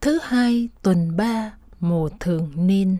[0.00, 2.96] thứ hai, tuần ba, mùa thường niên.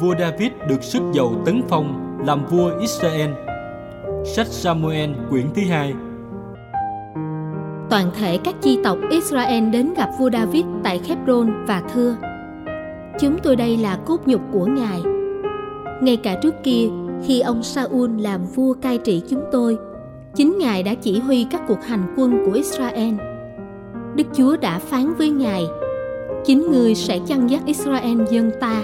[0.00, 3.30] Vua David được sức dầu tấn phong làm vua Israel.
[4.24, 5.94] Sách Samuel quyển thứ hai
[7.92, 12.16] toàn thể các chi tộc Israel đến gặp vua David tại Hebron và thưa
[13.20, 15.02] Chúng tôi đây là cốt nhục của Ngài.
[16.02, 16.88] Ngay cả trước kia,
[17.26, 19.78] khi ông Saul làm vua cai trị chúng tôi,
[20.34, 23.14] chính Ngài đã chỉ huy các cuộc hành quân của Israel.
[24.14, 25.64] Đức Chúa đã phán với Ngài,
[26.44, 28.82] chính ngươi sẽ chăn dắt Israel dân ta.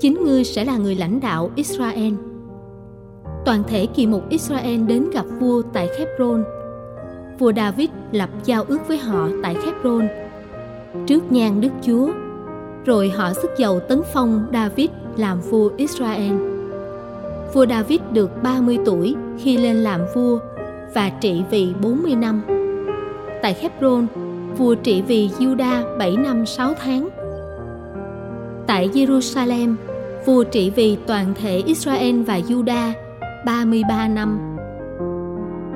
[0.00, 2.12] Chính ngươi sẽ là người lãnh đạo Israel.
[3.44, 6.44] Toàn thể kỳ mục Israel đến gặp vua tại Hebron–
[7.38, 10.08] vua David lập giao ước với họ tại Hebron
[11.06, 12.10] trước nhan Đức Chúa,
[12.84, 16.32] rồi họ sức dầu tấn phong David làm vua Israel.
[17.54, 20.38] Vua David được 30 tuổi khi lên làm vua
[20.94, 22.42] và trị vì 40 năm.
[23.42, 24.06] Tại Hebron,
[24.56, 27.08] vua trị vì Juda 7 năm 6 tháng.
[28.66, 29.74] Tại Jerusalem,
[30.26, 32.92] vua trị vì toàn thể Israel và Juda
[33.46, 34.56] 33 năm.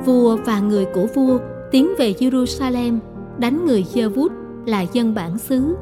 [0.04, 1.38] Vua và người của vua
[1.72, 2.98] tiến về Jerusalem
[3.38, 4.32] đánh người Giê-vút
[4.66, 5.76] là dân bản xứ.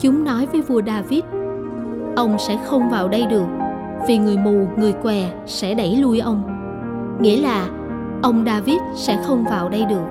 [0.00, 1.20] Chúng nói với vua David,
[2.16, 3.46] ông sẽ không vào đây được
[4.08, 6.42] vì người mù, người què sẽ đẩy lui ông.
[7.20, 7.68] Nghĩa là
[8.22, 10.04] ông David sẽ không vào đây được.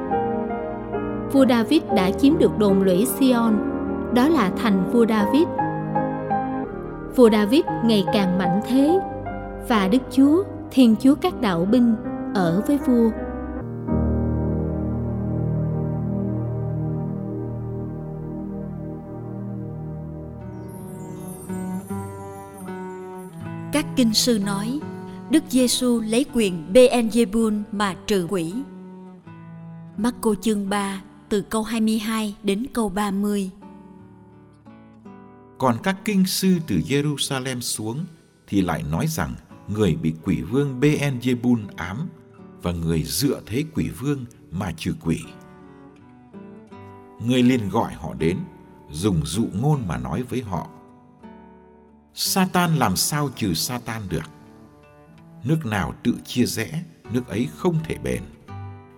[1.33, 3.53] Vua David đã chiếm được đồn lũy Sion,
[4.13, 5.47] đó là thành vua David.
[7.15, 8.99] Vua David ngày càng mạnh thế
[9.67, 11.95] và Đức Chúa, Thiên Chúa các đạo binh
[12.35, 13.09] ở với vua
[23.77, 24.79] Các kinh sư nói,
[25.29, 28.53] Đức Giêsu lấy quyền Beelzebul mà trừ quỷ.
[29.97, 33.51] Marco chương 3 từ câu 22 đến câu 30.
[35.57, 38.05] Còn các kinh sư từ Jerusalem xuống
[38.47, 39.35] thì lại nói rằng
[39.67, 42.09] người bị quỷ vương Beelzebul ám
[42.61, 45.19] và người dựa thế quỷ vương mà trừ quỷ.
[47.19, 48.37] Người liền gọi họ đến,
[48.91, 50.67] dùng dụ ngôn mà nói với họ
[52.19, 54.29] Satan làm sao trừ Satan được?
[55.43, 58.23] Nước nào tự chia rẽ, nước ấy không thể bền.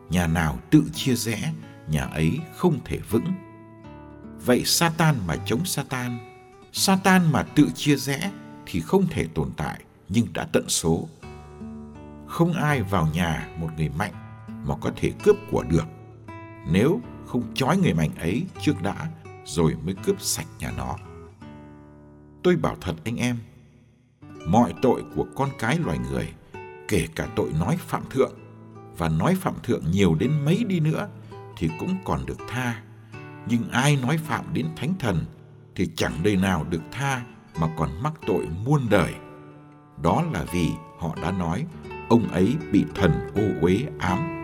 [0.10, 1.54] Nhà nào tự chia rẽ,
[1.88, 3.34] nhà ấy không thể vững.
[4.46, 6.20] Vậy Satan mà chống Satan,
[6.72, 8.32] Satan mà tự chia rẽ
[8.66, 11.08] thì không thể tồn tại nhưng đã tận số.
[12.28, 14.14] Không ai vào nhà một người mạnh
[14.66, 15.86] mà có thể cướp của được.
[16.72, 19.10] Nếu không trói người mạnh ấy trước đã
[19.46, 20.96] rồi mới cướp sạch nhà nó.
[22.44, 23.38] Tôi bảo thật anh em,
[24.48, 26.34] mọi tội của con cái loài người,
[26.88, 28.34] kể cả tội nói phạm thượng,
[28.98, 31.10] và nói phạm thượng nhiều đến mấy đi nữa
[31.58, 32.82] thì cũng còn được tha.
[33.48, 35.26] Nhưng ai nói phạm đến thánh thần
[35.76, 37.26] thì chẳng đời nào được tha
[37.60, 39.14] mà còn mắc tội muôn đời.
[40.04, 41.66] Đó là vì họ đã nói
[42.10, 44.39] ông ấy bị thần ô uế ám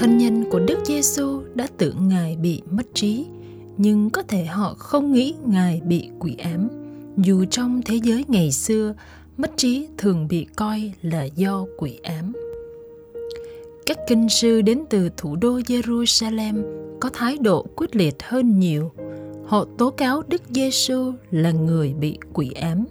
[0.00, 3.26] Thân nhân của Đức Giêsu đã tưởng Ngài bị mất trí,
[3.76, 6.68] nhưng có thể họ không nghĩ Ngài bị quỷ ám.
[7.16, 8.94] Dù trong thế giới ngày xưa,
[9.36, 12.32] mất trí thường bị coi là do quỷ ám.
[13.86, 16.62] Các kinh sư đến từ thủ đô Jerusalem
[17.00, 18.92] có thái độ quyết liệt hơn nhiều.
[19.46, 22.84] Họ tố cáo Đức Giêsu là người bị quỷ ám,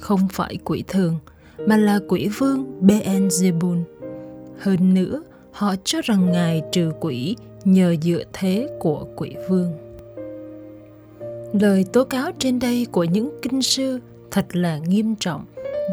[0.00, 1.16] không phải quỷ thường,
[1.66, 3.82] mà là quỷ vương Beelzebul.
[4.58, 9.72] Hơn nữa, họ cho rằng ngài trừ quỷ nhờ dựa thế của quỷ vương.
[11.60, 14.00] Lời tố cáo trên đây của những kinh sư
[14.30, 15.44] thật là nghiêm trọng,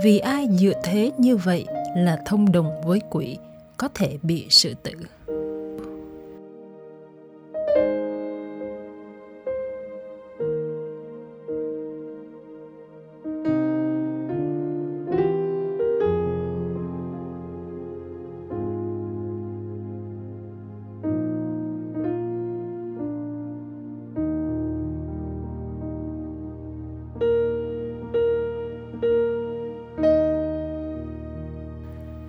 [0.03, 1.65] vì ai dựa thế như vậy
[1.95, 3.37] là thông đồng với quỷ
[3.77, 4.91] có thể bị sự tử.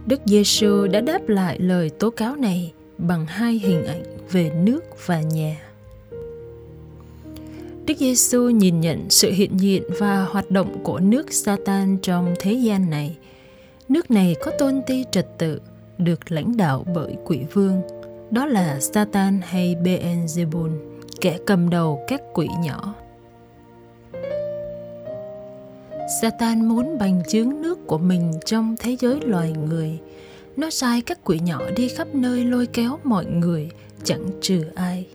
[0.09, 4.85] Đức Giêsu đã đáp lại lời tố cáo này bằng hai hình ảnh về nước
[5.07, 5.61] và nhà.
[7.87, 12.53] Đức Giêsu nhìn nhận sự hiện diện và hoạt động của nước Satan trong thế
[12.53, 13.17] gian này.
[13.89, 15.61] Nước này có tôn ti trật tự,
[15.99, 17.81] được lãnh đạo bởi quỷ vương.
[18.31, 20.71] Đó là Satan hay Beelzebul,
[21.21, 22.95] kẻ cầm đầu các quỷ nhỏ.
[26.09, 29.99] Satan muốn bành trướng nước của mình trong thế giới loài người.
[30.57, 33.71] Nó sai các quỷ nhỏ đi khắp nơi lôi kéo mọi người,
[34.05, 35.07] chẳng trừ ai.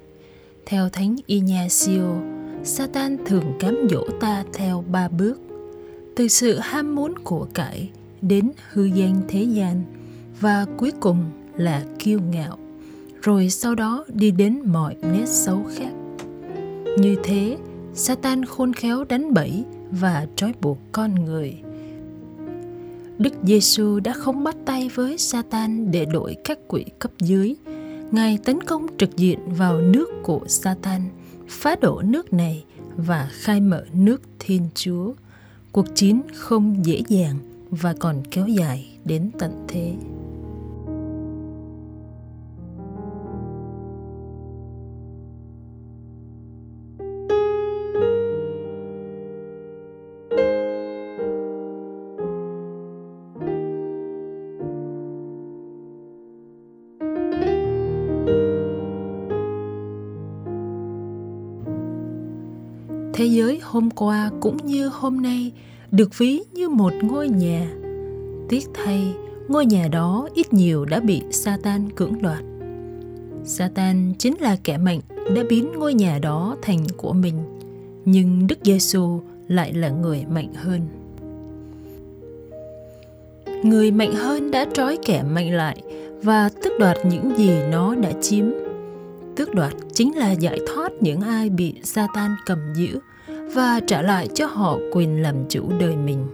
[0.66, 2.16] Theo Thánh Ignacio,
[2.64, 5.42] Satan thường cám dỗ ta theo ba bước.
[6.16, 7.90] Từ sự ham muốn của cải
[8.22, 9.84] đến hư danh thế gian
[10.40, 11.24] và cuối cùng
[11.58, 12.58] là kiêu ngạo,
[13.22, 15.92] rồi sau đó đi đến mọi nét xấu khác.
[16.98, 17.58] Như thế,
[17.94, 19.64] Satan khôn khéo đánh bẫy
[20.00, 21.58] và trói buộc con người.
[23.18, 27.56] Đức Giêsu đã không bắt tay với Satan để đổi các quỷ cấp dưới.
[28.12, 31.02] Ngài tấn công trực diện vào nước của Satan,
[31.48, 32.66] phá đổ nước này
[32.98, 35.14] và khai mở nước Thiên Chúa.
[35.72, 37.38] Cuộc chiến không dễ dàng
[37.70, 39.94] và còn kéo dài đến tận thế.
[63.24, 65.52] Thế giới hôm qua cũng như hôm nay
[65.92, 67.70] được ví như một ngôi nhà.
[68.50, 69.14] Tiếc thay,
[69.48, 72.44] ngôi nhà đó ít nhiều đã bị satan cưỡng đoạt.
[73.46, 75.00] Satan chính là kẻ mạnh
[75.36, 77.36] đã biến ngôi nhà đó thành của mình,
[78.06, 80.82] nhưng đức giêsu lại là người mạnh hơn.
[83.64, 85.82] Người mạnh hơn đã trói kẻ mạnh lại
[86.24, 88.46] và tước đoạt những gì nó đã chiếm.
[89.36, 93.00] Tước đoạt chính là giải thoát những ai bị Satan cầm giữ
[93.54, 96.26] và trả lại cho họ quyền làm chủ đời mình,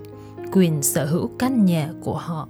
[0.51, 2.47] quyền sở hữu căn nhà của họ.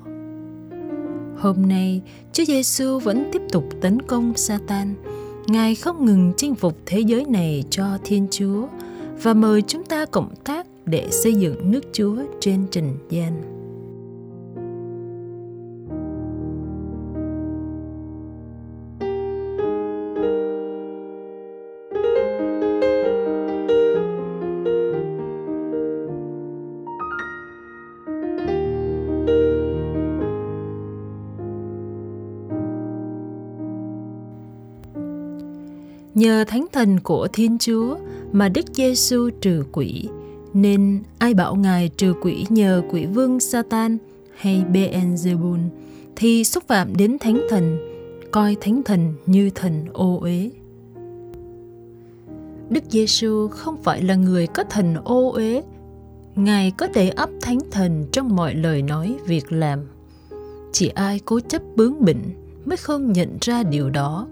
[1.37, 2.01] Hôm nay,
[2.33, 4.95] Chúa Giêsu vẫn tiếp tục tấn công Satan.
[5.47, 8.67] Ngài không ngừng chinh phục thế giới này cho Thiên Chúa
[9.21, 13.58] và mời chúng ta cộng tác để xây dựng nước Chúa trên trần gian.
[36.19, 37.97] Nhờ thánh thần của Thiên Chúa
[38.31, 40.09] mà Đức Giêsu trừ quỷ,
[40.53, 43.97] nên ai bảo Ngài trừ quỷ nhờ quỷ vương Satan
[44.35, 45.59] hay Beelzebul
[46.15, 47.77] thì xúc phạm đến thánh thần,
[48.31, 50.49] coi thánh thần như thần ô uế.
[52.69, 55.63] Đức Giêsu không phải là người có thần ô uế,
[56.35, 59.79] Ngài có thể ấp thánh thần trong mọi lời nói, việc làm.
[60.71, 62.21] Chỉ ai cố chấp bướng bỉnh
[62.65, 64.27] mới không nhận ra điều đó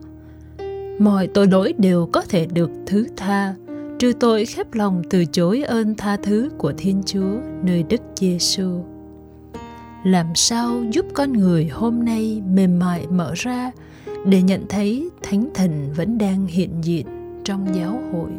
[0.99, 3.55] mọi tội lỗi đều có thể được thứ tha
[3.99, 8.83] trừ tội khép lòng từ chối ơn tha thứ của Thiên Chúa, nơi Đức Giêsu.
[10.05, 13.71] Làm sao giúp con người hôm nay mềm mại mở ra
[14.25, 17.05] để nhận thấy Thánh Thần vẫn đang hiện diện
[17.43, 18.29] trong giáo hội?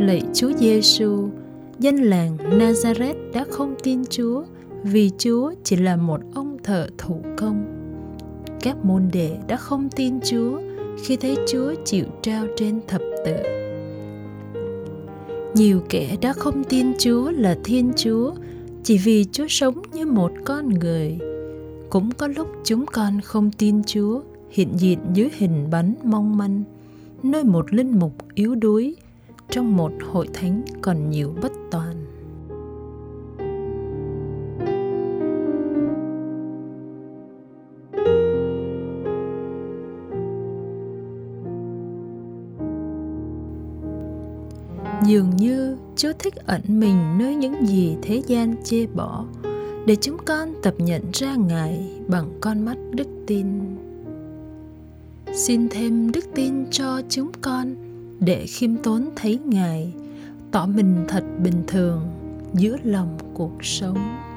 [0.00, 1.28] Lạy Chúa Giêsu,
[1.78, 4.44] dân làng Nazareth đã không tin Chúa
[4.82, 7.64] vì Chúa chỉ là một ông thợ thủ công.
[8.60, 10.60] Các môn đệ đã không tin Chúa
[11.02, 13.34] khi thấy Chúa chịu trao trên thập tự.
[15.54, 18.34] Nhiều kẻ đã không tin Chúa là Thiên Chúa
[18.84, 21.18] chỉ vì Chúa sống như một con người.
[21.90, 26.62] Cũng có lúc chúng con không tin Chúa hiện diện dưới hình bánh mong manh,
[27.22, 28.96] nơi một linh mục yếu đuối
[29.50, 32.08] trong một hội thánh còn nhiều bất toàn
[45.08, 49.24] dường như chúa thích ẩn mình nơi những gì thế gian chê bỏ,
[49.86, 53.46] để chúng con tập nhận ra Ngài bằng con mắt đức tin.
[55.32, 57.74] Xin thêm đức tin cho chúng con
[58.20, 59.92] để khiêm tốn thấy Ngài,
[60.50, 62.00] tỏ mình thật bình thường
[62.54, 64.27] giữa lòng cuộc sống.